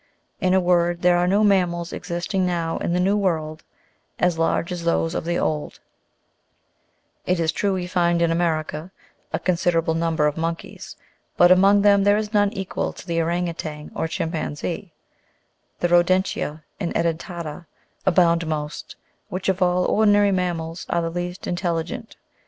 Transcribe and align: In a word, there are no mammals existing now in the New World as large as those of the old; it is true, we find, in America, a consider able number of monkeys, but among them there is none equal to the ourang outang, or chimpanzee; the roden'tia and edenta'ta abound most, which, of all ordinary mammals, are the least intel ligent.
In 0.39 0.55
a 0.55 0.59
word, 0.59 1.03
there 1.03 1.19
are 1.19 1.27
no 1.27 1.43
mammals 1.43 1.93
existing 1.93 2.43
now 2.43 2.79
in 2.79 2.93
the 2.93 2.99
New 2.99 3.15
World 3.15 3.61
as 4.17 4.39
large 4.39 4.71
as 4.71 4.83
those 4.83 5.13
of 5.13 5.25
the 5.25 5.37
old; 5.37 5.79
it 7.27 7.39
is 7.39 7.51
true, 7.51 7.73
we 7.75 7.85
find, 7.85 8.19
in 8.19 8.31
America, 8.31 8.89
a 9.31 9.37
consider 9.37 9.77
able 9.77 9.93
number 9.93 10.25
of 10.25 10.37
monkeys, 10.37 10.95
but 11.37 11.51
among 11.51 11.83
them 11.83 12.03
there 12.03 12.17
is 12.17 12.33
none 12.33 12.51
equal 12.53 12.91
to 12.93 13.05
the 13.05 13.21
ourang 13.21 13.47
outang, 13.47 13.91
or 13.93 14.07
chimpanzee; 14.07 14.91
the 15.81 15.87
roden'tia 15.87 16.63
and 16.79 16.95
edenta'ta 16.95 17.67
abound 18.03 18.47
most, 18.47 18.95
which, 19.29 19.49
of 19.49 19.61
all 19.61 19.85
ordinary 19.85 20.31
mammals, 20.31 20.87
are 20.89 21.03
the 21.03 21.11
least 21.11 21.43
intel 21.43 21.75
ligent. 21.83 22.15